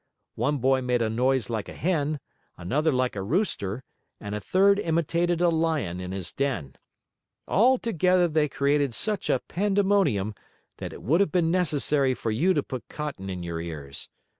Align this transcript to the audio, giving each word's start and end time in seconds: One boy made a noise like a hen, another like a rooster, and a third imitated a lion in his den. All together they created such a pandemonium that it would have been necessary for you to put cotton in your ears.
One 0.33 0.57
boy 0.57 0.81
made 0.81 1.03
a 1.03 1.11
noise 1.11 1.47
like 1.47 1.69
a 1.69 1.75
hen, 1.75 2.19
another 2.57 2.91
like 2.91 3.15
a 3.15 3.21
rooster, 3.21 3.83
and 4.19 4.33
a 4.33 4.39
third 4.39 4.79
imitated 4.79 5.41
a 5.41 5.49
lion 5.49 5.99
in 6.01 6.11
his 6.11 6.31
den. 6.31 6.75
All 7.47 7.77
together 7.77 8.27
they 8.27 8.49
created 8.49 8.95
such 8.95 9.29
a 9.29 9.41
pandemonium 9.47 10.33
that 10.77 10.91
it 10.91 11.03
would 11.03 11.19
have 11.19 11.31
been 11.31 11.51
necessary 11.51 12.15
for 12.15 12.31
you 12.31 12.55
to 12.55 12.63
put 12.63 12.87
cotton 12.89 13.29
in 13.29 13.43
your 13.43 13.61
ears. 13.61 14.09